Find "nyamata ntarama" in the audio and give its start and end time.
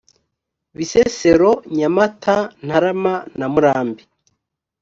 1.77-3.15